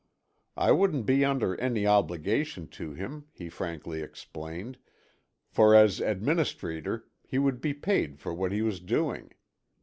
I 0.57 0.71
wouldn't 0.71 1.05
be 1.05 1.23
under 1.23 1.55
any 1.61 1.85
obligation 1.85 2.65
to 2.69 2.93
him, 2.95 3.25
he 3.33 3.49
frankly 3.49 4.01
explained, 4.01 4.79
for 5.47 5.75
as 5.75 5.99
administrator 5.99 7.05
he 7.23 7.37
would 7.37 7.61
be 7.61 7.75
paid 7.75 8.17
for 8.17 8.33
what 8.33 8.51
he 8.51 8.63
was 8.63 8.79
doing. 8.79 9.29